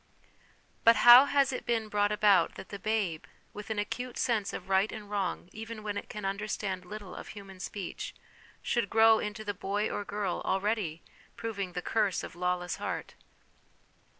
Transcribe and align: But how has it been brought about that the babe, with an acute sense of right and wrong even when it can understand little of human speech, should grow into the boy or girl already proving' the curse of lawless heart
But 0.83 0.95
how 1.05 1.25
has 1.25 1.53
it 1.53 1.63
been 1.63 1.87
brought 1.87 2.11
about 2.11 2.55
that 2.55 2.69
the 2.69 2.79
babe, 2.79 3.25
with 3.53 3.69
an 3.69 3.77
acute 3.77 4.17
sense 4.17 4.51
of 4.51 4.67
right 4.67 4.91
and 4.91 5.11
wrong 5.11 5.47
even 5.51 5.83
when 5.83 5.95
it 5.95 6.09
can 6.09 6.25
understand 6.25 6.85
little 6.85 7.13
of 7.13 7.27
human 7.27 7.59
speech, 7.59 8.15
should 8.63 8.89
grow 8.89 9.19
into 9.19 9.45
the 9.45 9.53
boy 9.53 9.91
or 9.91 10.03
girl 10.03 10.41
already 10.43 11.03
proving' 11.37 11.73
the 11.73 11.83
curse 11.83 12.23
of 12.23 12.35
lawless 12.35 12.77
heart 12.77 13.13